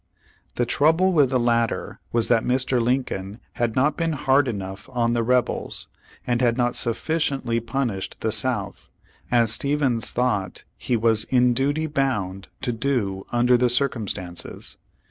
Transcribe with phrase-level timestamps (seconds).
[0.55, 2.81] The trouble with the latter was that Mr.
[2.81, 5.89] Lincoln had not been hard enough on the rebels,
[6.25, 8.89] and had not sufficiently punished the South,
[9.29, 14.75] as Stevens thought he was in duty bound to do under the circumstances.